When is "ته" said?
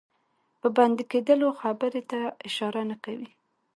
2.11-2.19